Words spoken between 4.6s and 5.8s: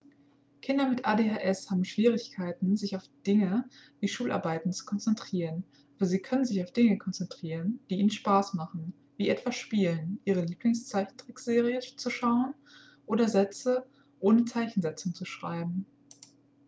zu konzentrieren